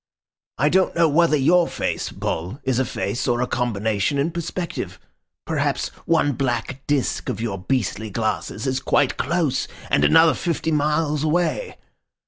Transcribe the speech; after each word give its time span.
I 0.57 0.69
don't 0.69 0.95
know 0.95 1.07
whether 1.07 1.35
your 1.37 1.67
face, 1.67 2.09
Bull, 2.09 2.59
is 2.63 2.79
a 2.79 2.85
face 2.85 3.27
or 3.27 3.39
a 3.39 3.45
combination 3.45 4.17
in 4.17 4.31
perspective. 4.31 4.99
Perhaps 5.45 5.89
one 6.07 6.31
black 6.31 6.81
disc 6.87 7.29
of 7.29 7.39
your 7.39 7.59
beastly 7.59 8.09
glasses 8.09 8.65
is 8.65 8.79
quite 8.79 9.15
close 9.17 9.67
and 9.91 10.03
another 10.03 10.33
fifty 10.33 10.71
miles 10.71 11.23
away. 11.23 11.77